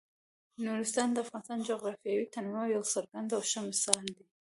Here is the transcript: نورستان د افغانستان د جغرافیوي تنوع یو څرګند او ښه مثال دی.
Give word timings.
نورستان 0.65 1.07
د 1.11 1.17
افغانستان 1.25 1.57
د 1.59 1.63
جغرافیوي 1.69 2.25
تنوع 2.33 2.65
یو 2.75 2.83
څرګند 2.93 3.27
او 3.35 3.41
ښه 3.49 3.59
مثال 3.69 4.05
دی. 4.17 4.25